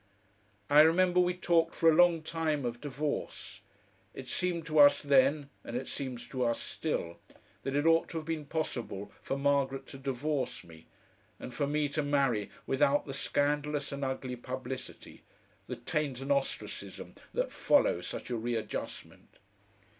I 0.67 0.81
remember 0.81 1.19
we 1.19 1.35
talked 1.35 1.75
for 1.75 1.87
a 1.87 1.93
long 1.93 2.23
time 2.23 2.65
of 2.65 2.81
divorce. 2.81 3.61
It 4.15 4.27
seemed 4.27 4.65
to 4.65 4.79
us 4.79 4.99
then, 4.99 5.51
and 5.63 5.77
it 5.77 5.87
seems 5.87 6.27
to 6.29 6.43
us 6.43 6.59
still, 6.59 7.19
that 7.61 7.75
it 7.75 7.85
ought 7.85 8.09
to 8.09 8.17
have 8.17 8.25
been 8.25 8.45
possible 8.47 9.11
for 9.21 9.37
Margaret 9.37 9.85
to 9.89 9.99
divorce 9.99 10.63
me, 10.63 10.87
and 11.39 11.53
for 11.53 11.67
me 11.67 11.87
to 11.89 12.01
marry 12.01 12.49
without 12.65 13.05
the 13.05 13.13
scandalous 13.13 13.91
and 13.91 14.03
ugly 14.03 14.35
publicity, 14.35 15.21
the 15.67 15.75
taint 15.75 16.19
and 16.19 16.31
ostracism 16.31 17.13
that 17.35 17.51
follow 17.51 18.01
such 18.01 18.31
a 18.31 18.37
readjustment. 18.37 19.37